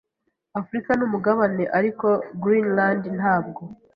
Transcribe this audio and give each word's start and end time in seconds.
Afurika 0.59 0.89
ni 0.93 1.03
umugabane, 1.07 1.63
ariko 1.77 2.07
Greenland 2.43 3.03
ntabwo. 3.17 3.61